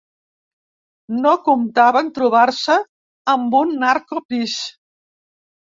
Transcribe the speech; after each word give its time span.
No 1.25 1.33
comptaven 1.49 2.09
trobar-se 2.17 2.81
amb 3.37 3.61
un 3.63 3.79
narcopís. 3.87 4.59